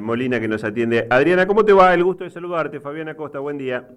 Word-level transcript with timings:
Molina 0.00 0.40
que 0.40 0.48
nos 0.48 0.64
atiende. 0.64 1.06
Adriana, 1.10 1.46
¿cómo 1.46 1.64
te 1.64 1.72
va? 1.72 1.92
El 1.94 2.04
gusto 2.04 2.24
de 2.24 2.30
saludarte. 2.30 2.80
Fabiana 2.80 3.14
Costa, 3.14 3.38
buen 3.38 3.58
día. 3.58 3.88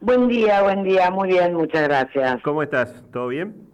Buen 0.00 0.28
día, 0.28 0.62
buen 0.62 0.82
día, 0.82 1.10
muy 1.10 1.28
bien, 1.28 1.54
muchas 1.54 1.82
gracias. 1.84 2.42
¿Cómo 2.42 2.62
estás? 2.62 3.02
¿Todo 3.12 3.28
bien? 3.28 3.66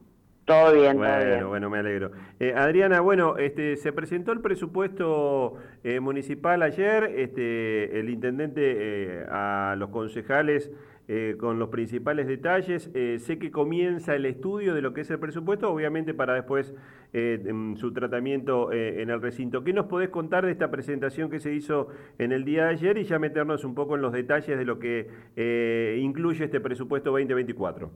Todo 0.45 0.73
bien, 0.73 0.97
bueno, 0.97 1.15
todo 1.15 1.27
bien. 1.27 1.49
Bueno, 1.49 1.71
me 1.71 1.79
alegro. 1.79 2.13
Eh, 2.41 2.55
Adriana, 2.57 3.01
bueno, 3.01 3.37
este, 3.39 3.77
se 3.77 3.93
presentó 3.93 4.33
el 4.33 4.41
presupuesto 4.41 5.57
eh, 5.85 6.01
municipal 6.01 6.63
ayer, 6.63 7.05
este, 7.17 7.99
el 7.99 8.09
intendente 8.09 8.61
eh, 8.63 9.27
a 9.29 9.75
los 9.79 9.91
concejales 9.91 10.71
eh, 11.09 11.37
con 11.39 11.59
los 11.59 11.69
principales 11.69 12.29
detalles. 12.29 12.89
Eh, 12.95 13.19
sé 13.19 13.37
que 13.41 13.51
comienza 13.51 14.15
el 14.15 14.25
estudio 14.25 14.73
de 14.73 14.83
lo 14.83 14.95
que 14.95 15.01
es 15.01 15.11
el 15.11 15.19
presupuesto, 15.19 15.69
obviamente 15.69 16.15
para 16.15 16.35
después 16.35 16.75
eh, 17.13 17.43
su 17.75 17.93
tratamiento 17.93 18.73
en 18.73 19.11
el 19.11 19.21
recinto. 19.21 19.65
¿Qué 19.65 19.73
nos 19.73 19.87
podés 19.87 20.11
contar 20.11 20.47
de 20.47 20.53
esta 20.53 20.71
presentación 20.71 21.29
que 21.29 21.41
se 21.41 21.53
hizo 21.53 21.89
en 22.19 22.31
el 22.31 22.45
día 22.45 22.67
de 22.67 22.71
ayer 22.71 22.99
y 22.99 23.05
ya 23.05 23.19
meternos 23.19 23.65
un 23.65 23.75
poco 23.75 23.97
en 23.97 24.03
los 24.03 24.13
detalles 24.13 24.57
de 24.57 24.65
lo 24.65 24.79
que 24.79 25.99
incluye 26.01 26.45
este 26.45 26.61
presupuesto 26.61 27.11
2024? 27.11 27.91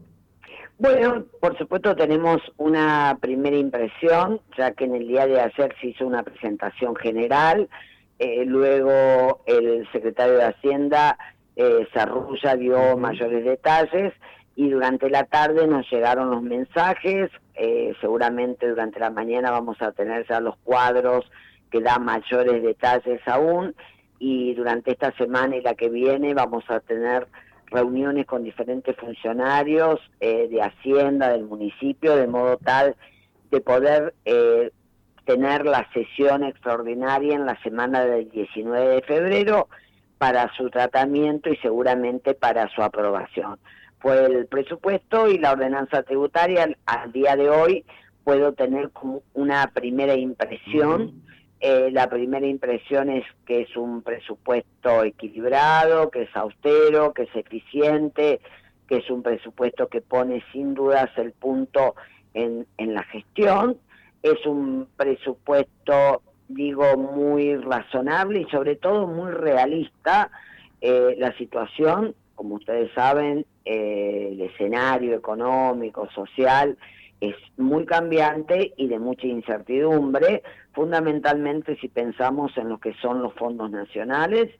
Bueno, 0.78 1.25
por 1.41 1.56
supuesto 1.56 1.95
tenemos 1.95 2.42
una 2.56 3.16
primera 3.20 3.56
impresión, 3.56 4.41
ya 4.59 4.73
que 4.73 4.84
en 4.84 4.97
el 4.97 5.06
día 5.06 5.27
de 5.27 5.41
ayer 5.41 5.75
se 5.80 5.88
hizo 5.88 6.06
una 6.06 6.25
presentación 6.25 6.97
general, 6.97 7.69
luego 8.19 9.42
el 9.47 9.88
secretario 9.92 10.34
de 10.34 10.45
Hacienda 10.45 11.16
eh, 11.56 11.88
Sarrulla 11.92 12.56
dio 12.56 12.96
mayores 12.96 13.45
detalles 13.45 14.12
y 14.55 14.70
durante 14.70 15.10
la 15.10 15.24
tarde 15.24 15.66
nos 15.66 15.91
llegaron 15.91 16.30
los 16.30 16.42
mensajes, 16.42 17.30
eh, 17.55 17.95
seguramente 18.01 18.69
durante 18.69 19.01
la 19.01 19.10
mañana 19.10 19.51
vamos 19.51 19.80
a 19.83 19.92
tener 19.92 20.27
ya 20.28 20.41
los 20.41 20.56
cuadros 20.59 21.30
que 21.70 21.80
dan 21.80 22.05
mayores 22.05 22.62
detalles 22.62 23.20
aún. 23.27 23.74
Y 24.19 24.55
durante 24.55 24.92
esta 24.92 25.12
semana 25.12 25.56
y 25.56 25.61
la 25.61 25.74
que 25.74 25.91
viene 25.91 26.33
vamos 26.33 26.64
a 26.69 26.80
tener 26.80 27.27
reuniones 27.67 28.27
con 28.27 28.45
diferentes 28.45 28.97
funcionarios 28.97 30.00
eh, 30.20 30.48
de 30.48 30.62
Hacienda, 30.62 31.28
del 31.30 31.45
municipio, 31.45 32.17
de 32.17 32.27
modo 32.27 32.56
tal 32.56 32.97
de 33.50 33.61
poder 33.61 34.14
eh, 34.25 34.70
tener 35.27 35.67
la 35.67 35.86
sesión 35.92 36.45
extraordinaria 36.45 37.34
en 37.34 37.45
la 37.45 37.61
semana 37.62 38.05
del 38.05 38.30
19 38.30 38.86
de 38.86 39.02
febrero 39.02 39.69
para 40.19 40.55
su 40.56 40.70
tratamiento 40.70 41.50
y 41.50 41.56
seguramente 41.56 42.34
para 42.34 42.69
su 42.69 42.83
aprobación. 42.83 43.59
Fue 43.98 44.25
el 44.25 44.47
presupuesto 44.47 45.28
y 45.28 45.39
la 45.39 45.53
ordenanza 45.53 46.03
tributaria 46.03 46.69
al 46.86 47.12
día 47.12 47.36
de 47.36 47.48
hoy 47.50 47.84
puedo 48.25 48.53
tener 48.53 48.91
como 48.91 49.23
una 49.34 49.67
primera 49.69 50.14
impresión. 50.14 51.23
Eh, 51.61 51.91
la 51.92 52.08
primera 52.08 52.47
impresión 52.47 53.08
es 53.08 53.25
que 53.47 53.62
es 53.62 53.77
un 53.77 54.03
presupuesto 54.03 55.05
equilibrado, 55.05 56.11
que 56.11 56.23
es 56.23 56.36
austero, 56.36 57.14
que 57.14 57.23
es 57.23 57.36
eficiente, 57.36 58.41
que 58.89 58.98
es 58.98 59.11
un 59.11 59.23
presupuesto 59.23 59.89
que 59.89 60.01
pone 60.01 60.42
sin 60.53 60.75
dudas 60.75 61.08
el 61.17 61.33
punto 61.33 61.95
en, 62.34 62.67
en 62.78 62.95
la 62.95 63.03
gestión. 63.05 63.78
Es 64.23 64.45
un 64.45 64.89
presupuesto 64.97 66.23
digo, 66.48 66.97
muy 66.97 67.56
razonable 67.56 68.41
y 68.41 68.50
sobre 68.50 68.77
todo 68.77 69.06
muy 69.06 69.33
realista 69.33 70.30
eh, 70.80 71.16
la 71.19 71.36
situación, 71.36 72.14
como 72.34 72.56
ustedes 72.56 72.92
saben, 72.92 73.47
eh, 73.64 74.30
el 74.33 74.41
escenario 74.42 75.17
económico, 75.17 76.08
social, 76.11 76.77
es 77.20 77.34
muy 77.56 77.86
cambiante 77.86 78.74
y 78.77 78.89
de 78.89 78.98
mucha 78.98 79.27
incertidumbre, 79.27 80.42
fundamentalmente 80.72 81.77
si 81.77 81.89
pensamos 81.89 82.56
en 82.58 82.69
lo 82.69 82.78
que 82.78 82.92
son 82.94 83.22
los 83.22 83.33
fondos 83.34 83.70
nacionales, 83.70 84.50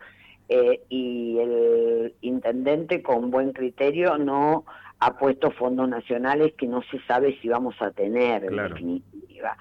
eh, 0.49 0.81
y 0.89 1.39
el 1.39 2.15
intendente 2.21 3.03
con 3.03 3.31
buen 3.31 3.53
criterio 3.53 4.17
no 4.17 4.65
ha 5.01 5.19
puesto 5.19 5.51
fondos 5.51 5.89
nacionales 5.89 6.55
que 6.55 6.69
no 6.69 6.83
se 6.83 7.01
sabe 7.01 7.37
si 7.43 7.49
vamos 7.49 7.75
a 7.83 7.91
tener 7.91 8.45
en 8.45 8.57
definitiva. 8.57 9.57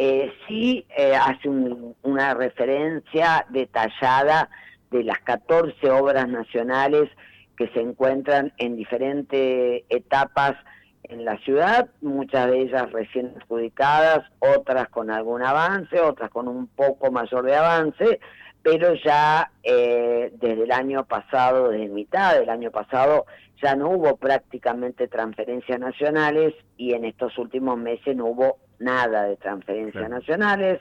Eh, 0.00 0.32
sí 0.46 0.86
eh, 0.96 1.16
hace 1.16 1.48
una 1.48 2.32
referencia 2.32 3.44
detallada 3.48 4.48
de 4.92 5.02
las 5.02 5.18
14 5.18 5.90
obras 5.90 6.28
nacionales 6.28 7.10
que 7.56 7.66
se 7.70 7.80
encuentran 7.80 8.52
en 8.58 8.76
diferentes 8.76 9.82
etapas 9.88 10.54
en 11.02 11.24
la 11.24 11.36
ciudad, 11.38 11.88
muchas 12.00 12.48
de 12.48 12.60
ellas 12.60 12.92
recién 12.92 13.34
adjudicadas, 13.38 14.20
otras 14.38 14.88
con 14.88 15.10
algún 15.10 15.42
avance, 15.42 15.98
otras 15.98 16.30
con 16.30 16.46
un 16.46 16.68
poco 16.68 17.10
mayor 17.10 17.44
de 17.44 17.56
avance, 17.56 18.20
pero 18.62 18.94
ya 18.94 19.50
eh, 19.64 20.32
desde 20.36 20.62
el 20.62 20.70
año 20.70 21.06
pasado, 21.06 21.70
desde 21.70 21.88
mitad 21.88 22.38
del 22.38 22.50
año 22.50 22.70
pasado, 22.70 23.26
ya 23.60 23.74
no 23.74 23.88
hubo 23.90 24.16
prácticamente 24.16 25.08
transferencias 25.08 25.80
nacionales 25.80 26.54
y 26.76 26.92
en 26.92 27.04
estos 27.04 27.36
últimos 27.36 27.76
meses 27.78 28.14
no 28.14 28.26
hubo 28.26 28.58
nada 28.78 29.24
de 29.24 29.36
transferencias 29.36 30.08
nacionales. 30.08 30.80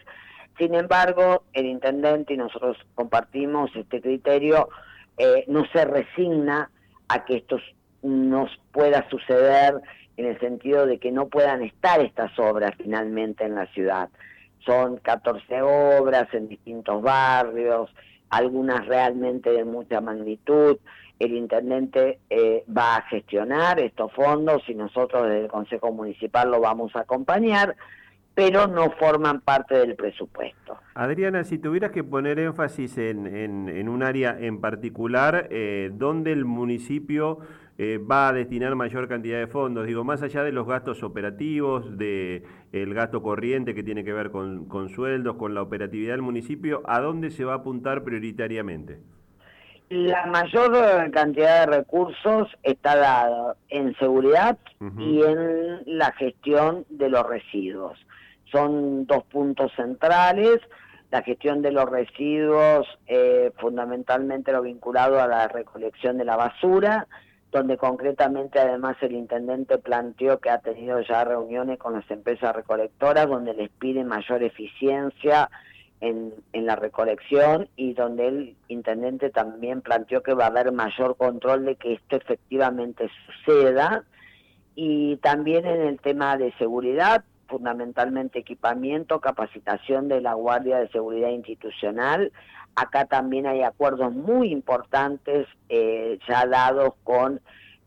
Sin 0.58 0.74
embargo, 0.74 1.44
el 1.54 1.66
intendente 1.66 2.34
y 2.34 2.38
nosotros 2.38 2.78
compartimos 2.96 3.70
este 3.76 4.02
criterio, 4.02 4.70
eh, 5.18 5.46
no 5.48 5.66
se 5.72 5.86
resigna 5.86 6.70
a 7.08 7.26
que 7.26 7.38
esto 7.38 7.60
nos 8.02 8.50
pueda 8.72 9.08
suceder 9.10 9.76
en 10.18 10.26
el 10.26 10.40
sentido 10.40 10.86
de 10.86 10.98
que 10.98 11.12
no 11.12 11.28
puedan 11.28 11.62
estar 11.62 12.02
estas 12.02 12.38
obras 12.40 12.74
finalmente 12.78 13.46
en 13.46 13.56
la 13.56 13.68
ciudad. 13.68 14.10
Son 14.66 14.98
14 14.98 15.62
obras 15.62 16.28
en 16.34 16.48
distintos 16.48 17.02
barrios, 17.02 17.90
algunas 18.30 18.86
realmente 18.88 19.52
de 19.52 19.64
mucha 19.64 20.02
magnitud. 20.02 20.78
El 21.20 21.34
intendente 21.34 22.20
eh, 22.30 22.64
va 22.76 22.98
a 22.98 23.02
gestionar 23.04 23.80
estos 23.80 24.12
fondos 24.14 24.62
y 24.68 24.76
nosotros 24.76 25.24
desde 25.24 25.42
el 25.42 25.48
Consejo 25.48 25.92
Municipal 25.92 26.52
lo 26.52 26.60
vamos 26.60 26.96
a 26.96 27.02
acompañar, 27.02 27.76
pero 28.36 28.68
no 28.68 28.92
forman 28.92 29.42
parte 29.42 29.80
del 29.80 29.96
presupuesto. 29.96 30.78
Adriana, 30.94 31.44
si 31.44 31.58
tuvieras 31.58 31.90
que 31.90 32.04
poner 32.04 32.38
énfasis 32.38 33.00
en, 33.00 33.26
en, 33.26 33.90
un 33.90 34.04
área 34.04 34.38
en 34.40 34.62
particular, 34.62 35.48
eh, 35.50 35.90
¿dónde 35.92 36.34
el 36.34 36.46
municipio 36.46 37.40
eh, 37.80 37.98
va 37.98 38.28
a 38.28 38.34
destinar 38.34 38.76
mayor 38.76 39.08
cantidad 39.08 39.40
de 39.40 39.48
fondos? 39.48 39.88
Digo, 39.88 40.04
más 40.04 40.22
allá 40.22 40.44
de 40.44 40.52
los 40.52 40.68
gastos 40.68 41.02
operativos, 41.02 41.98
de 41.98 42.44
el 42.74 42.94
gasto 42.94 43.24
corriente 43.24 43.74
que 43.74 43.82
tiene 43.82 44.04
que 44.04 44.14
ver 44.14 44.30
con, 44.30 44.66
con 44.66 44.90
sueldos, 44.90 45.38
con 45.38 45.56
la 45.56 45.64
operatividad 45.64 46.14
del 46.14 46.22
municipio, 46.22 46.84
¿a 46.86 47.02
dónde 47.02 47.32
se 47.32 47.44
va 47.44 47.54
a 47.54 47.58
apuntar 47.58 48.04
prioritariamente? 48.04 49.00
La 49.90 50.26
mayor 50.26 51.12
cantidad 51.12 51.62
de 51.62 51.78
recursos 51.78 52.50
está 52.64 52.98
dada 52.98 53.56
en 53.70 53.96
seguridad 53.98 54.58
y 54.98 55.22
en 55.24 55.82
la 55.86 56.12
gestión 56.12 56.86
de 56.90 57.10
los 57.10 57.26
residuos. 57.26 57.98
Son 58.52 59.06
dos 59.06 59.24
puntos 59.26 59.72
centrales, 59.78 60.60
la 61.10 61.22
gestión 61.22 61.62
de 61.62 61.72
los 61.72 61.90
residuos, 61.90 62.86
eh, 63.08 63.52
fundamentalmente 63.60 64.52
lo 64.52 64.62
vinculado 64.62 65.22
a 65.22 65.28
la 65.28 65.48
recolección 65.48 66.18
de 66.18 66.26
la 66.26 66.36
basura, 66.36 67.08
donde 67.52 67.78
concretamente 67.78 68.60
además 68.60 68.98
el 69.00 69.14
intendente 69.14 69.78
planteó 69.78 70.40
que 70.40 70.50
ha 70.50 70.60
tenido 70.60 71.00
ya 71.00 71.24
reuniones 71.24 71.80
con 71.80 71.94
las 71.94 72.10
empresas 72.12 72.54
recolectoras 72.54 73.30
donde 73.30 73.54
les 73.54 73.70
pide 73.70 74.04
mayor 74.04 74.44
eficiencia 74.44 75.50
en, 76.02 76.34
en, 76.54 76.66
la 76.66 76.76
recolección 76.76 77.70
y 77.76 77.94
donde 77.94 78.28
el 78.28 78.56
intendente 78.68 79.30
también 79.30 79.82
planteó 79.82 80.22
que 80.22 80.34
va 80.34 80.46
a 80.46 80.48
haber 80.48 80.72
mayor 80.72 81.18
control 81.18 81.66
de 81.66 81.76
que 81.76 81.94
esto 81.94 82.16
efectivamente 82.18 83.10
suceda 83.26 84.04
y 84.80 85.18
también 85.18 85.66
en 85.66 85.82
el 85.82 86.00
tema 86.00 86.38
de 86.38 86.54
seguridad, 86.60 87.24
fundamentalmente 87.48 88.38
equipamiento, 88.38 89.20
capacitación 89.20 90.08
de 90.08 90.22
la 90.22 90.36
Guardia 90.36 90.78
de 90.78 90.90
Seguridad 90.90 91.30
Institucional. 91.30 92.32
Acá 92.76 93.06
también 93.06 93.48
hay 93.48 93.64
acuerdos 93.64 94.14
muy 94.14 94.52
importantes 94.52 95.48
eh, 95.70 96.20
ya 96.28 96.46
dados 96.46 96.94
con 97.04 97.42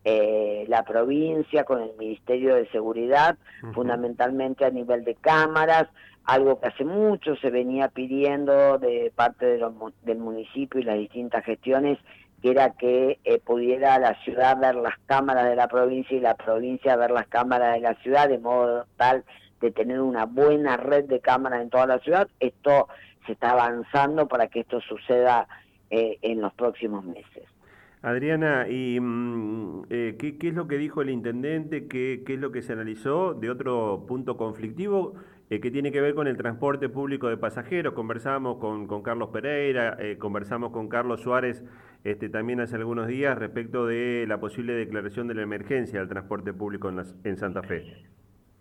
eh, 0.05 0.65
la 0.67 0.83
provincia, 0.83 1.63
con 1.63 1.81
el 1.81 1.93
Ministerio 1.97 2.57
de 2.57 2.69
Seguridad, 2.71 3.39
fundamentalmente 3.73 4.65
a 4.65 4.71
nivel 4.71 5.05
de 5.05 5.15
cámaras, 5.15 5.87
algo 6.25 6.61
que 6.61 6.69
hace 6.69 6.85
mucho 6.85 7.37
se 7.37 7.51
venía 7.51 7.89
pidiendo 7.89 8.79
de 8.79 9.13
parte 9.15 9.59
del 10.03 10.19
municipio 10.19 10.81
y 10.81 10.85
las 10.85 10.99
distintas 10.99 11.45
gestiones, 11.45 11.99
que 12.43 12.51
era 12.51 12.71
que 12.71 13.19
eh, 13.25 13.39
pudiera 13.39 13.99
la 13.99 14.15
ciudad 14.23 14.59
ver 14.59 14.77
las 14.77 14.99
cámaras 15.07 15.49
de 15.49 15.57
la 15.57 15.69
provincia 15.69 16.17
y 16.17 16.21
la 16.21 16.35
provincia 16.35 16.97
ver 16.97 17.11
las 17.11 17.27
cámaras 17.27 17.75
de 17.75 17.81
la 17.81 17.95
ciudad, 17.97 18.29
de 18.29 18.39
modo 18.39 18.87
tal 18.97 19.25
de 19.61 19.71
tener 19.71 20.01
una 20.01 20.25
buena 20.25 20.77
red 20.77 21.05
de 21.05 21.21
cámaras 21.21 21.63
en 21.63 21.71
toda 21.71 21.87
la 21.87 21.99
ciudad. 21.99 22.29
Esto 22.39 22.89
se 23.27 23.33
está 23.33 23.51
avanzando 23.51 24.27
para 24.27 24.47
que 24.49 24.61
esto 24.61 24.81
suceda 24.81 25.47
eh, 25.91 26.19
en 26.23 26.41
los 26.41 26.53
próximos 26.55 27.05
meses. 27.05 27.50
Adriana, 28.03 28.67
¿y 28.69 28.99
mm, 29.01 29.83
eh, 29.91 30.17
¿qué, 30.19 30.49
es 30.49 30.55
lo 30.55 30.67
que 30.69 30.79
dijo 30.79 31.03
el 31.03 31.11
intendente? 31.11 31.87
¿Qué, 31.87 32.23
¿Qué 32.25 32.35
es 32.35 32.41
lo 32.41 32.51
que 32.51 32.63
se 32.63 32.73
analizó 32.73 33.35
de 33.35 33.51
otro 33.51 34.05
punto 34.07 34.37
conflictivo? 34.37 35.15
eh, 35.51 35.61
que 35.61 35.71
tiene 35.73 35.91
que 35.91 36.01
ver 36.01 36.15
con 36.15 36.29
el 36.29 36.37
transporte 36.37 36.89
público 36.89 37.29
de 37.29 37.37
pasajeros. 37.37 37.93
Conversamos 37.93 38.59
con, 38.59 39.03
Carlos 39.03 39.31
Pereira, 39.31 39.97
eh, 39.99 40.17
conversamos 40.17 40.71
con 40.71 40.89
Carlos 40.89 41.21
Suárez 41.23 41.65
este, 42.05 42.29
también 42.29 42.61
hace 42.61 42.77
algunos 42.77 43.09
días 43.09 43.37
respecto 43.37 43.85
de 43.87 44.25
la 44.29 44.39
posible 44.39 44.73
declaración 44.73 45.27
de 45.27 45.35
la 45.35 45.43
emergencia 45.43 45.99
del 45.99 46.09
transporte 46.09 46.55
público 46.55 46.89
en, 46.89 47.03
en 47.25 47.37
Santa 47.37 47.63
Fe. 47.63 48.07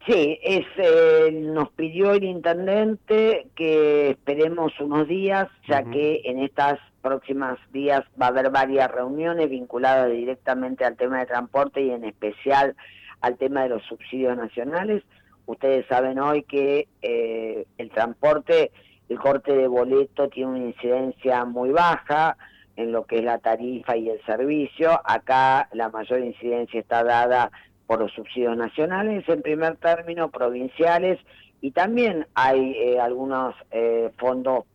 Sí, 0.08 0.40
es, 0.42 0.66
eh, 0.78 1.30
nos 1.32 1.70
pidió 1.72 2.14
el 2.14 2.24
intendente 2.24 3.48
que 3.56 4.12
esperemos 4.12 4.72
unos 4.80 5.08
días, 5.08 5.48
ya 5.68 5.84
que 5.84 6.22
en 6.24 6.40
estas 6.40 6.80
próximas 7.02 7.60
días 7.72 8.04
va 8.20 8.28
a 8.28 8.30
haber 8.30 8.50
varias 8.50 8.90
reuniones 8.90 9.50
vinculadas 9.50 10.10
directamente 10.10 10.86
al 10.86 10.96
tema 10.96 11.20
de 11.20 11.26
transporte 11.26 11.82
y 11.82 11.92
en 11.92 12.06
especial 12.06 12.76
al 13.22 13.38
tema 13.38 13.64
de 13.64 13.70
los 13.70 13.84
subsidios 13.84 14.38
nacionales. 14.38 15.04
Ustedes 15.46 15.86
saben 15.88 16.20
hoy 16.20 16.44
que 16.44 16.88
eh, 17.02 17.66
el 17.78 17.90
transporte, 17.90 18.72
el 19.10 19.20
corte 19.20 19.54
de 19.54 19.68
boleto 19.68 20.30
tiene 20.30 20.52
una 20.52 20.66
incidencia 20.66 21.44
muy 21.44 21.72
baja 21.72 22.38
en 22.78 22.94
lo 22.94 23.06
que 23.06 23.18
es 23.18 23.26
la 23.26 23.40
tarifa 23.40 23.98
y 23.98 24.10
el 24.10 24.24
servicio. 24.26 25.02
Acá 25.04 25.68
la 25.74 25.90
mayor 25.90 26.22
incidencia 26.22 26.80
está 26.80 27.04
dada 27.04 27.52
por 27.90 28.00
los 28.02 28.12
subsidios 28.12 28.56
nacionales, 28.56 29.28
en 29.28 29.42
primer 29.42 29.78
término 29.78 30.30
provinciales, 30.30 31.18
y 31.60 31.72
también 31.72 32.28
hay 32.36 32.74
eh, 32.74 33.00
algunos 33.00 33.56
eh, 33.72 34.12
fondos 34.20 34.66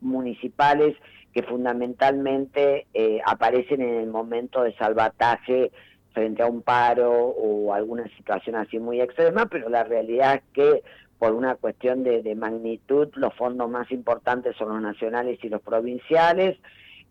municipales 0.00 0.96
que 1.32 1.44
fundamentalmente 1.44 2.88
eh, 2.92 3.20
aparecen 3.24 3.80
en 3.80 4.00
el 4.00 4.08
momento 4.08 4.64
de 4.64 4.74
salvataje 4.74 5.70
frente 6.12 6.42
a 6.42 6.46
un 6.46 6.62
paro 6.62 7.12
o 7.12 7.72
alguna 7.72 8.08
situación 8.16 8.56
así 8.56 8.80
muy 8.80 9.00
extrema, 9.00 9.46
pero 9.46 9.68
la 9.68 9.84
realidad 9.84 10.34
es 10.34 10.42
que 10.52 10.82
por 11.20 11.34
una 11.34 11.54
cuestión 11.54 12.02
de, 12.02 12.24
de 12.24 12.34
magnitud 12.34 13.08
los 13.14 13.32
fondos 13.34 13.70
más 13.70 13.88
importantes 13.92 14.56
son 14.56 14.70
los 14.70 14.82
nacionales 14.82 15.38
y 15.44 15.48
los 15.48 15.62
provinciales. 15.62 16.58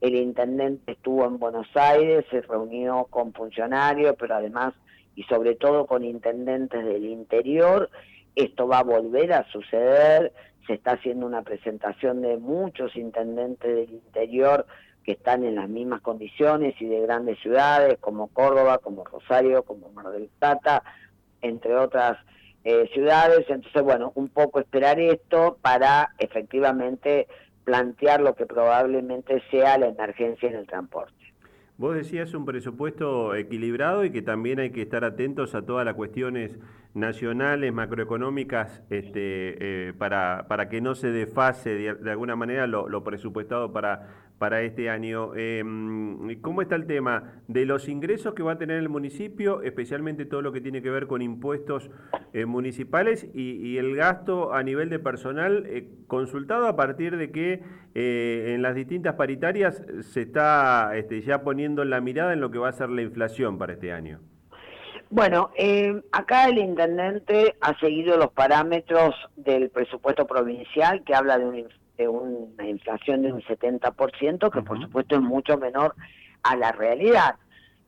El 0.01 0.15
intendente 0.15 0.91
estuvo 0.91 1.25
en 1.25 1.39
Buenos 1.39 1.69
Aires, 1.73 2.25
se 2.29 2.41
reunió 2.41 3.05
con 3.09 3.31
funcionarios, 3.31 4.13
pero 4.19 4.35
además 4.35 4.73
y 5.18 5.24
sobre 5.24 5.56
todo 5.56 5.88
con 5.88 6.06
intendentes 6.06 6.86
del 6.86 7.06
interior. 7.06 7.90
Esto 8.36 8.68
va 8.68 8.80
a 8.80 8.84
volver 8.84 9.34
a 9.34 9.50
suceder, 9.52 10.31
se 10.68 10.75
está 10.75 10.92
haciendo 10.92 11.25
una 11.25 11.42
presentación 11.42 12.22
de 12.22 12.38
muchos 12.38 12.96
intendentes 12.96 13.75
del 13.75 13.90
interior 13.90 14.68
que 15.04 15.14
están 15.14 15.44
en 15.44 15.56
las 15.56 15.68
mismas 15.69 16.02
condiciones 16.02 16.80
y 16.80 16.86
de 16.86 17.02
grandes 17.02 17.40
ciudades 17.40 17.98
como 18.00 18.28
Córdoba, 18.28 18.78
como 18.78 19.04
Rosario, 19.06 19.64
como 19.64 19.90
Mar 19.90 20.10
del 20.10 20.30
Plata, 20.38 20.84
entre 21.42 21.75
otras 21.75 22.19
eh, 22.64 22.88
ciudades. 22.94 23.50
Entonces, 23.50 23.81
bueno, 23.81 24.12
un 24.14 24.30
poco 24.30 24.60
esperar 24.60 25.00
esto 25.00 25.58
para 25.64 26.14
efectivamente 26.19 27.28
plantear 27.64 28.22
lo 28.22 28.36
que 28.36 28.46
probablemente 28.46 29.42
sea 29.50 29.80
la 29.80 29.88
emergencia 29.88 30.48
en 30.48 30.58
el 30.58 30.68
transporte. 30.68 31.17
Vos 31.77 31.95
decías 31.95 32.33
un 32.33 32.44
presupuesto 32.44 33.35
equilibrado 33.35 34.03
y 34.03 34.09
que 34.09 34.24
también 34.24 34.59
hay 34.59 34.71
que 34.71 34.81
estar 34.81 35.03
atentos 35.03 35.53
a 35.53 35.63
todas 35.63 35.85
las 35.85 35.94
cuestiones 35.94 36.57
nacionales, 36.97 37.71
macroeconómicas, 37.71 38.81
este, 38.89 39.88
eh, 39.89 39.94
para, 39.94 40.47
para 40.47 40.67
que 40.67 40.81
no 40.81 40.95
se 40.95 41.11
desfase 41.11 41.75
de, 41.75 42.11
alguna 42.11 42.35
manera 42.35 42.65
lo, 42.65 43.03
presupuestado 43.03 43.71
para, 43.71 44.07
para 44.39 44.63
este 44.63 44.89
año. 44.89 45.35
Em, 45.35 46.41
¿Cómo 46.41 46.63
está 46.63 46.75
el 46.75 46.88
tema 46.88 47.41
de 47.47 47.65
los 47.65 47.88
ingresos 47.88 48.33
que 48.33 48.41
va 48.41 48.53
a 48.53 48.57
tener 48.57 48.77
el 48.77 48.89
municipio, 48.89 49.61
especialmente 49.61 50.25
todo 50.25 50.41
lo 50.41 50.51
que 50.51 50.59
tiene 50.59 50.81
que 50.81 50.89
ver 50.89 51.05
con 51.05 51.21
impuestos 51.21 51.91
eh, 52.33 52.45
municipales 52.45 53.27
y, 53.33 53.77
el 53.77 53.95
gasto 53.95 54.53
a 54.53 54.63
nivel 54.63 54.89
de 54.89 54.97
personal, 54.97 55.65
eh, 55.67 55.88
consultado 56.07 56.67
a 56.67 56.75
partir 56.75 57.15
de 57.15 57.31
que 57.31 57.61
en 57.94 58.61
las 58.61 58.75
distintas 58.75 59.15
paritarias 59.15 59.83
se 60.01 60.21
está 60.21 60.95
este, 60.95 61.21
ya 61.21 61.44
poniendo 61.44 61.83
la 61.85 62.01
mirada 62.01 62.33
en 62.33 62.41
lo 62.41 62.49
que 62.49 62.57
va 62.57 62.69
a 62.69 62.73
ser 62.73 62.89
la 62.89 63.03
inflación 63.03 63.57
para 63.59 63.73
este 63.73 63.91
año? 63.91 64.19
Bueno, 65.09 65.51
acá 66.12 66.50
el 66.50 66.57
intendente 66.57 67.56
ha 67.62 67.77
seguido 67.80 68.18
los 68.18 68.31
parámetros 68.31 69.15
del 69.36 69.69
presupuesto 69.69 70.27
provincial 70.27 71.04
que 71.04 71.15
habla 71.15 71.38
de 71.38 71.45
un 71.45 71.68
de 71.98 72.07
una 72.07 72.68
inflación 72.68 73.24
de 73.24 73.33
un 73.33 73.42
70%, 73.42 74.51
que 74.51 74.62
por 74.62 74.80
supuesto 74.80 75.15
es 75.15 75.21
mucho 75.21 75.57
menor 75.57 75.95
a 76.44 76.56
la 76.56 76.71
realidad. 76.71 77.36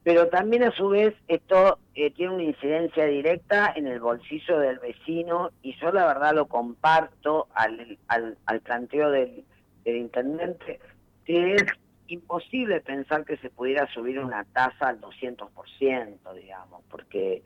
Pero 0.04 0.28
también 0.30 0.64
a 0.64 0.72
su 0.72 0.90
vez 0.90 1.14
esto 1.28 1.78
eh, 1.94 2.12
tiene 2.12 2.34
una 2.34 2.44
incidencia 2.44 3.06
directa 3.06 3.72
en 3.76 3.86
el 3.86 4.00
bolsillo 4.00 4.60
del 4.60 4.80
vecino 4.80 5.52
y 5.62 5.76
yo 5.80 5.92
la 5.92 6.06
verdad 6.08 6.34
lo 6.34 6.48
comparto 6.48 7.48
al, 7.54 7.98
al, 8.08 8.38
al 8.46 8.62
planteo 8.62 9.12
del, 9.12 9.44
del 9.84 9.98
intendente, 9.98 10.80
que 11.26 11.56
es 11.56 11.66
imposible 12.10 12.82
pensar 12.82 13.26
que 13.26 13.38
se 13.38 13.50
pudiera 13.50 13.88
subir 13.94 14.20
una 14.20 14.44
tasa 14.46 14.90
al 14.90 15.02
200%, 15.02 16.34
digamos, 16.34 16.84
porque 16.90 17.44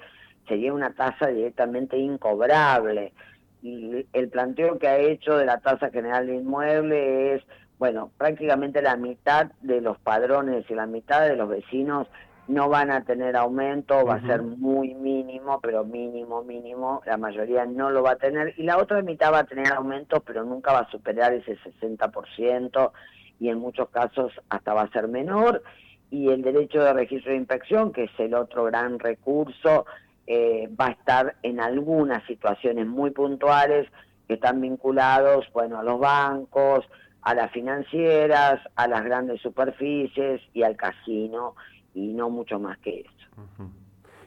sería 0.48 0.74
una 0.74 0.94
tasa 0.94 1.28
directamente 1.28 1.98
incobrable. 1.98 3.14
Y 3.62 4.06
el 4.12 4.30
planteo 4.30 4.78
que 4.78 4.88
ha 4.88 4.98
hecho 4.98 5.38
de 5.38 5.46
la 5.46 5.60
tasa 5.60 5.90
general 5.90 6.28
de 6.28 6.36
inmueble 6.36 7.36
es, 7.36 7.44
bueno, 7.80 8.12
prácticamente 8.18 8.82
la 8.82 8.98
mitad 8.98 9.52
de 9.62 9.82
los 9.82 9.98
padrones 10.00 10.70
y 10.70 10.74
la 10.74 10.86
mitad 10.86 11.28
de 11.28 11.36
los 11.36 11.50
vecinos 11.50 12.08
no 12.48 12.68
van 12.68 12.92
a 12.92 13.06
tener 13.06 13.38
aumento, 13.38 14.06
va 14.06 14.16
a 14.16 14.22
ser 14.22 14.42
muy 14.42 14.94
mínimo, 14.96 15.62
pero 15.62 15.86
mínimo, 15.86 16.44
mínimo, 16.44 17.02
la 17.06 17.18
mayoría 17.18 17.66
no 17.66 17.90
lo 17.90 18.04
va 18.04 18.12
a 18.12 18.16
tener, 18.18 18.54
y 18.58 18.64
la 18.64 18.78
otra 18.78 19.02
mitad 19.02 19.32
va 19.32 19.40
a 19.40 19.44
tener 19.46 19.72
aumento, 19.72 20.20
pero 20.20 20.44
nunca 20.44 20.74
va 20.74 20.80
a 20.80 20.92
superar 20.92 21.34
ese 21.34 21.58
60%, 21.58 22.92
y 23.40 23.50
en 23.50 23.60
muchos 23.60 23.90
casos 23.90 24.32
hasta 24.50 24.74
va 24.74 24.84
a 24.84 24.92
ser 24.92 25.08
menor, 25.08 25.64
y 26.12 26.30
el 26.30 26.44
derecho 26.44 26.84
de 26.84 26.94
registro 26.94 27.32
de 27.32 27.40
inspección, 27.40 27.92
que 27.92 28.04
es 28.04 28.12
el 28.20 28.36
otro 28.36 28.66
gran 28.66 29.00
recurso, 29.00 29.86
eh, 30.28 30.70
va 30.80 30.88
a 30.88 30.92
estar 30.92 31.36
en 31.44 31.60
algunas 31.60 32.24
situaciones 32.26 32.86
muy 32.88 33.12
puntuales 33.12 33.88
que 34.28 34.36
están 34.36 34.62
vinculados, 34.62 35.46
bueno, 35.54 35.80
a 35.80 35.84
los 35.84 36.00
bancos, 36.00 36.86
a 37.24 37.34
las 37.34 37.52
financieras, 37.52 38.62
a 38.76 38.88
las 38.88 39.04
grandes 39.04 39.42
superficies 39.42 40.42
y 40.54 40.64
al 40.64 40.76
casino, 40.76 41.56
y 41.94 42.14
no 42.14 42.30
mucho 42.30 42.60
más 42.60 42.78
que 42.80 43.02
eso. 43.02 43.74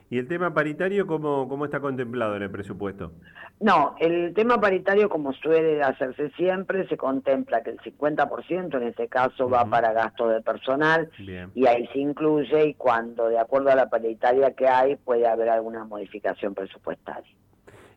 ¿Y 0.08 0.18
el 0.18 0.28
tema 0.28 0.54
paritario 0.54 1.06
cómo, 1.06 1.48
cómo 1.48 1.64
está 1.64 1.80
contemplado 1.80 2.36
en 2.36 2.42
el 2.42 2.50
presupuesto? 2.50 3.12
No, 3.58 3.96
el 3.98 4.34
tema 4.34 4.60
paritario, 4.60 5.08
como 5.08 5.32
suele 5.32 5.82
hacerse 5.82 6.30
siempre, 6.36 6.86
se 6.88 6.96
contempla 6.96 7.62
que 7.62 7.70
el 7.70 7.78
50% 7.78 8.76
en 8.76 8.82
este 8.82 9.08
caso 9.08 9.48
va 9.48 9.64
para 9.64 9.92
gastos 9.92 10.32
de 10.32 10.42
personal 10.42 11.10
y 11.54 11.66
ahí 11.66 11.88
se 11.92 11.98
incluye 11.98 12.66
y 12.68 12.74
cuando 12.74 13.28
de 13.28 13.38
acuerdo 13.38 13.70
a 13.70 13.74
la 13.74 13.88
paritaria 13.88 14.52
que 14.52 14.68
hay 14.68 14.96
puede 14.96 15.26
haber 15.26 15.48
alguna 15.48 15.84
modificación 15.84 16.54
presupuestaria. 16.54 17.34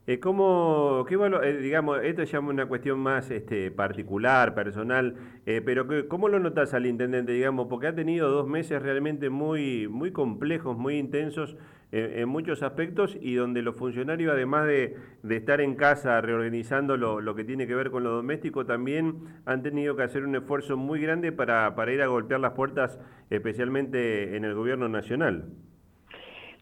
Eh, 0.07 0.19
¿cómo, 0.19 1.05
qué, 1.07 1.15
eh, 1.15 1.57
digamos, 1.57 1.99
esto 2.01 2.23
es 2.23 2.31
ya 2.31 2.39
una 2.39 2.65
cuestión 2.65 2.97
más 2.97 3.29
este, 3.29 3.69
particular, 3.69 4.55
personal, 4.55 5.13
eh, 5.45 5.61
pero 5.63 5.85
¿cómo 6.07 6.29
lo 6.29 6.39
notas 6.39 6.73
al 6.73 6.87
intendente, 6.87 7.33
digamos? 7.33 7.67
Porque 7.69 7.87
ha 7.87 7.93
tenido 7.93 8.29
dos 8.31 8.47
meses 8.47 8.81
realmente 8.81 9.29
muy, 9.29 9.87
muy 9.87 10.11
complejos, 10.11 10.75
muy 10.75 10.97
intensos 10.97 11.57
en, 11.91 12.29
muchos 12.29 12.61
aspectos 12.63 13.17
y 13.19 13.35
donde 13.35 13.61
los 13.61 13.75
funcionarios, 13.75 14.33
además 14.33 14.67
de, 14.67 14.95
estar 15.29 15.61
en 15.61 15.75
casa 15.75 16.21
reorganizando 16.21 16.97
lo, 16.97 17.35
que 17.35 17.43
tiene 17.43 17.67
que 17.67 17.75
ver 17.75 17.91
con 17.91 18.03
lo 18.03 18.11
doméstico, 18.11 18.65
también 18.65 19.41
han 19.45 19.63
tenido 19.63 19.95
que 19.95 20.03
hacer 20.03 20.23
un 20.23 20.35
esfuerzo 20.35 20.77
muy 20.77 21.01
grande 21.01 21.31
para, 21.31 21.75
para 21.75 21.91
ir 21.91 22.01
a 22.01 22.07
golpear 22.07 22.39
las 22.39 22.53
puertas, 22.53 22.99
especialmente 23.29 24.35
en 24.35 24.45
el 24.45 24.53
gobierno 24.53 24.87
nacional. 24.87 25.45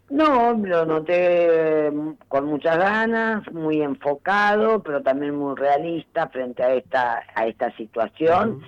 No, 0.09 0.53
lo 0.53 0.85
noté 0.85 1.91
mm, 1.91 2.13
con 2.29 2.45
muchas 2.45 2.77
ganas, 2.77 3.43
muy 3.51 3.81
enfocado, 3.81 4.81
pero 4.81 5.01
también 5.01 5.35
muy 5.35 5.55
realista 5.55 6.29
frente 6.29 6.63
a 6.63 6.73
esta 6.73 7.23
a 7.35 7.45
esta 7.45 7.75
situación. 7.75 8.61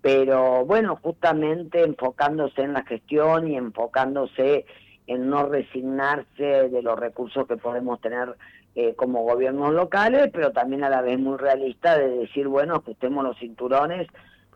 Pero 0.00 0.64
bueno, 0.64 0.96
justamente 1.02 1.82
enfocándose 1.82 2.62
en 2.62 2.72
la 2.72 2.84
gestión 2.84 3.48
y 3.48 3.56
enfocándose 3.56 4.64
en 5.06 5.30
no 5.30 5.46
resignarse 5.46 6.68
de 6.68 6.82
los 6.82 6.98
recursos 6.98 7.46
que 7.46 7.56
podemos 7.56 8.00
tener 8.00 8.36
eh, 8.74 8.94
como 8.94 9.22
gobiernos 9.22 9.72
locales, 9.72 10.30
pero 10.32 10.52
también 10.52 10.84
a 10.84 10.90
la 10.90 11.00
vez 11.00 11.18
muy 11.18 11.36
realista 11.38 11.96
de 11.98 12.08
decir, 12.08 12.48
bueno, 12.48 12.74
ajustemos 12.76 13.24
los 13.24 13.38
cinturones 13.38 14.08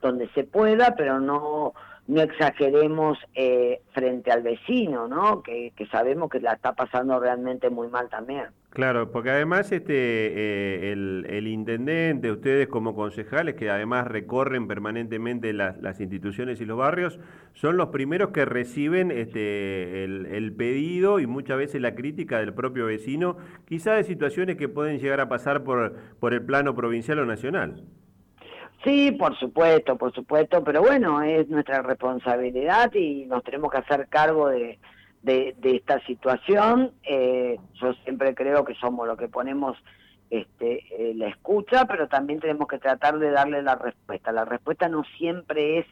donde 0.02 0.28
se 0.30 0.44
pueda, 0.44 0.94
pero 0.96 1.20
no 1.20 1.74
no 2.10 2.22
exageremos 2.22 3.18
eh, 3.34 3.82
frente 3.92 4.32
al 4.32 4.42
vecino, 4.42 5.06
¿no? 5.06 5.44
Que, 5.44 5.72
sabemos 5.92 6.28
que 6.28 6.40
la 6.40 6.54
está 6.54 6.72
pasando 6.72 7.20
realmente 7.20 7.70
muy 7.70 7.86
mal 7.86 8.08
también. 8.08 8.46
Claro, 8.70 9.12
porque 9.12 9.30
además 9.30 9.70
este 9.70 9.94
eh, 9.94 10.92
el, 10.92 11.46
intendente, 11.46 12.32
ustedes 12.32 12.66
como 12.66 12.96
concejales, 12.96 13.54
que 13.54 13.70
además 13.70 14.08
recorren 14.08 14.66
permanentemente 14.66 15.52
las, 15.52 16.00
instituciones 16.00 16.60
y 16.60 16.64
los 16.64 16.76
barrios, 16.76 17.20
son 17.52 17.76
los 17.76 17.90
primeros 17.90 18.30
que 18.30 18.44
reciben 18.44 19.12
este 19.12 20.02
el, 20.02 20.52
pedido 20.56 21.20
y 21.20 21.28
muchas 21.28 21.58
veces 21.58 21.80
la 21.80 21.94
crítica 21.94 22.40
del 22.40 22.54
propio 22.54 22.86
vecino, 22.86 23.36
quizá 23.66 23.94
de 23.94 24.02
situaciones 24.02 24.56
que 24.56 24.68
pueden 24.68 24.98
llegar 24.98 25.20
a 25.20 25.28
pasar 25.28 25.62
por, 25.62 25.94
por 26.18 26.34
el 26.34 26.42
plano 26.42 26.74
provincial 26.74 27.20
o 27.20 27.24
nacional. 27.24 27.84
Sí, 28.84 29.12
por 29.12 29.38
supuesto, 29.38 29.96
por 29.96 30.12
supuesto, 30.14 30.64
pero 30.64 30.80
bueno, 30.80 31.20
es 31.20 31.48
nuestra 31.48 31.82
responsabilidad 31.82 32.92
y 32.94 33.26
nos 33.26 33.44
tenemos 33.44 33.70
que 33.70 33.78
hacer 33.78 34.08
cargo 34.08 34.48
de, 34.48 34.78
de, 35.22 35.54
esta 35.62 36.00
situación. 36.06 36.92
Eh, 37.02 37.58
yo 37.74 37.92
siempre 38.04 38.34
creo 38.34 38.64
que 38.64 38.74
somos 38.74 39.06
lo 39.06 39.18
que 39.18 39.28
ponemos 39.28 39.76
este, 40.30 40.84
eh, 40.96 41.14
la 41.14 41.28
escucha, 41.28 41.84
pero 41.84 42.08
también 42.08 42.40
tenemos 42.40 42.68
que 42.68 42.78
tratar 42.78 43.18
de 43.18 43.30
darle 43.30 43.62
la 43.62 43.74
respuesta. 43.74 44.32
La 44.32 44.46
respuesta 44.46 44.88
no 44.88 45.04
siempre 45.18 45.80
es 45.80 45.86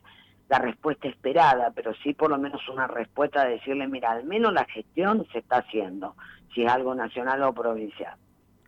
la 0.49 0.59
respuesta 0.59 1.09
esperada, 1.09 1.73
pero 1.75 1.93
sí 2.03 2.15
por 2.15 2.31
lo 2.31 2.39
menos 2.39 2.67
una 2.71 2.87
respuesta 2.87 3.45
de 3.45 3.55
decirle, 3.57 3.87
mira, 3.87 4.13
al 4.13 4.25
menos 4.25 4.53
la 4.55 4.65
gestión 4.65 5.27
se 5.33 5.41
está 5.41 5.59
haciendo, 5.59 6.15
si 6.55 6.65
es 6.65 6.73
algo 6.73 6.95
nacional 6.95 7.43
o 7.43 7.53
provincial. 7.53 8.17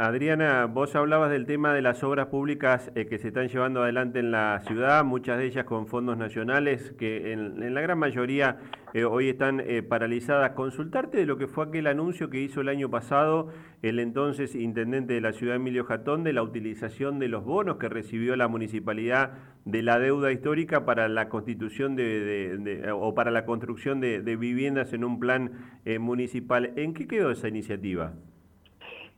Adriana, 0.02 0.64
vos 0.64 0.96
hablabas 0.96 1.30
del 1.30 1.44
tema 1.44 1.74
de 1.74 1.82
las 1.82 2.02
obras 2.02 2.28
públicas 2.28 2.90
eh, 2.94 3.04
que 3.04 3.18
se 3.18 3.28
están 3.28 3.48
llevando 3.48 3.82
adelante 3.82 4.20
en 4.20 4.30
la 4.30 4.62
ciudad, 4.66 5.04
muchas 5.04 5.36
de 5.36 5.44
ellas 5.44 5.66
con 5.66 5.86
fondos 5.86 6.16
nacionales, 6.16 6.94
que 6.98 7.34
en, 7.34 7.74
la 7.74 7.82
gran 7.82 7.98
mayoría 7.98 8.60
eh, 8.94 9.04
hoy 9.04 9.28
están 9.28 9.60
eh, 9.60 9.82
paralizadas. 9.82 10.52
Consultarte 10.52 11.18
de 11.18 11.26
lo 11.26 11.36
que 11.36 11.46
fue 11.46 11.66
aquel 11.66 11.86
anuncio 11.86 12.30
que 12.30 12.40
hizo 12.40 12.62
el 12.62 12.70
año 12.70 12.88
pasado 12.88 13.48
el 13.82 13.98
entonces 13.98 14.54
intendente 14.54 15.12
de 15.12 15.20
la 15.20 15.34
ciudad, 15.34 15.56
Emilio 15.56 15.84
Jatón, 15.84 16.24
de 16.24 16.32
la 16.32 16.42
utilización 16.42 17.18
de 17.18 17.28
los 17.28 17.44
bonos 17.44 17.76
que 17.76 17.90
recibió 17.90 18.36
la 18.36 18.48
municipalidad 18.48 19.32
de 19.66 19.82
la 19.82 19.98
deuda 19.98 20.32
histórica 20.32 20.86
para 20.86 21.08
la 21.08 21.28
constitución 21.28 21.94
de, 21.94 22.90
o 22.90 23.12
para 23.12 23.30
la 23.30 23.44
construcción 23.44 24.00
de, 24.00 24.20
viviendas 24.36 24.94
en 24.94 25.04
un 25.04 25.20
plan 25.20 25.52
municipal. 25.98 26.72
¿En 26.76 26.94
qué 26.94 27.06
quedó 27.06 27.30
esa 27.30 27.48
iniciativa? 27.48 28.14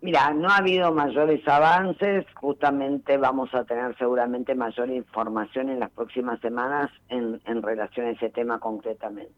Mira, 0.02 0.34
no 0.34 0.48
ha 0.48 0.56
habido 0.56 0.92
mayores 0.92 1.46
avances, 1.46 2.26
justamente 2.34 3.16
vamos 3.18 3.54
a 3.54 3.62
tener 3.64 3.96
seguramente 3.96 4.52
mayor 4.56 4.90
información 4.90 5.68
en 5.68 5.78
las 5.78 5.90
próximas 5.90 6.40
semanas 6.40 6.90
en, 7.08 7.62
relación 7.62 8.06
a 8.06 8.10
ese 8.10 8.28
tema 8.30 8.58
concretamente. 8.58 9.32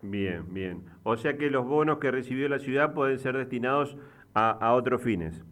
Bien, 0.00 0.42
bien. 0.48 0.82
O 1.02 1.18
sea 1.18 1.36
que 1.36 1.50
los 1.50 1.66
bonos 1.66 1.98
que 1.98 2.10
recibió 2.10 2.48
la 2.48 2.58
ciudad 2.58 2.94
pueden 2.94 3.18
ser 3.18 3.36
destinados 3.36 3.98
a, 4.32 4.72
otros 4.72 5.02
fines. 5.02 5.44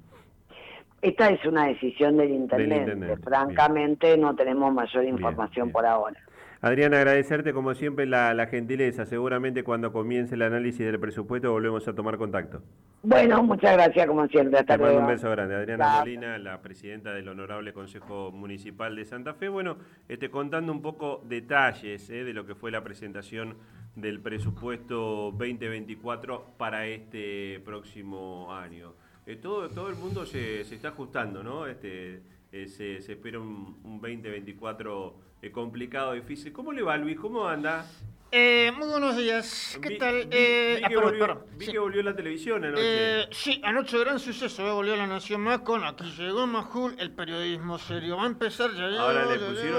Esta 1.02 1.28
es 1.28 1.44
una 1.44 1.66
decisión 1.66 2.16
del 2.16 2.30
intendente. 2.30 3.16
Francamente 3.18 4.16
no 4.16 4.34
tenemos 4.34 4.72
mayor 4.72 5.04
información 5.04 5.70
por 5.70 5.84
ahora. 5.84 6.18
Adriana, 6.66 6.98
agradecerte 6.98 7.52
como 7.52 7.74
siempre 7.74 8.06
la, 8.06 8.46
gentileza. 8.50 9.06
Seguramente 9.06 9.62
cuando 9.62 9.92
comience 9.92 10.34
el 10.34 10.42
análisis 10.42 10.84
del 10.84 10.98
presupuesto 10.98 11.52
volvemos 11.52 11.86
a 11.86 11.94
tomar 11.94 12.16
contacto. 12.18 12.60
Bueno, 13.04 13.40
muchas 13.44 13.74
gracias 13.74 14.06
como 14.08 14.26
siempre. 14.26 14.58
Hasta 14.58 14.76
Te 14.76 14.82
mando 14.82 14.98
un 14.98 15.06
beso 15.06 15.30
grande. 15.30 15.54
Adriana 15.54 15.98
Molina, 16.00 16.38
la 16.38 16.60
presidenta 16.62 17.12
del 17.14 17.28
Honorable 17.28 17.72
Consejo 17.72 18.32
Municipal 18.32 18.96
de 18.96 19.04
Santa 19.04 19.34
Fe. 19.34 19.48
Bueno, 19.48 19.76
este, 20.08 20.28
contando 20.28 20.72
un 20.72 20.82
poco 20.82 21.22
detalles 21.24 22.10
eh, 22.10 22.24
de 22.24 22.32
lo 22.32 22.46
que 22.46 22.56
fue 22.56 22.72
la 22.72 22.82
presentación 22.82 23.54
del 23.94 24.20
presupuesto 24.20 25.32
2024 25.38 26.54
para 26.58 26.86
este 26.86 27.60
próximo 27.64 28.52
año. 28.52 28.94
Eh, 29.24 29.36
todo, 29.36 29.68
todo 29.68 29.88
el 29.88 29.94
mundo 29.94 30.26
se, 30.26 30.64
se 30.64 30.74
está 30.74 30.88
ajustando, 30.88 31.44
¿no? 31.44 31.66
Este, 31.66 32.22
eh, 32.52 32.68
se, 32.68 32.96
espera 32.96 33.38
un, 33.38 33.80
2024 33.82 35.14
eh, 35.42 35.50
complicado, 35.50 36.12
difícil. 36.12 36.52
¿Cómo 36.52 36.72
le 36.72 36.82
va, 36.82 36.96
Luis? 36.96 37.18
¿Cómo 37.18 37.46
anda? 37.46 37.86
Eh, 38.32 38.72
muy 38.76 38.88
buenos 38.88 39.16
días. 39.16 39.78
¿Qué 39.80 39.96
tal? 39.96 40.26
Vi, 40.26 40.28
eh, 40.32 40.82
que, 40.88 40.96
volvió, 40.96 41.46
vi 41.56 41.66
que, 41.66 41.78
volvió, 41.78 42.02
la 42.02 42.14
televisión 42.14 42.64
anoche. 42.64 43.28
sí, 43.30 43.60
anoche 43.64 43.98
gran 43.98 44.18
suceso. 44.18 44.74
volvió 44.74 44.96
la 44.96 45.06
Nación 45.06 45.42
más 45.42 45.60
con 45.60 45.84
Aquí 45.84 46.10
llegó 46.18 46.46
Majul, 46.46 46.96
el 46.98 47.12
periodismo 47.12 47.78
serio. 47.78 48.16
Va 48.16 48.24
a 48.24 48.26
empezar 48.26 48.72
ya. 48.74 49.00
Ahora 49.00 49.26
le 49.26 49.38
pusieron 49.38 49.74